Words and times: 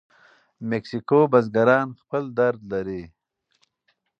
مکسیکو 0.69 1.19
بزګران 1.31 1.87
خپل 2.01 2.23
درد 2.37 2.59
لري. 2.71 3.03